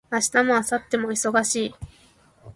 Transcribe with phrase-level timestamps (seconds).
[0.11, 1.75] 明日も明後日も忙しい